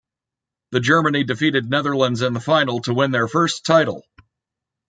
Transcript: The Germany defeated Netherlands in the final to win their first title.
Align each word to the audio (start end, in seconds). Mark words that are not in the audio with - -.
The 0.71 0.79
Germany 0.79 1.23
defeated 1.25 1.69
Netherlands 1.69 2.23
in 2.23 2.33
the 2.33 2.39
final 2.39 2.81
to 2.81 2.93
win 2.95 3.11
their 3.11 3.27
first 3.27 3.67
title. 3.67 4.03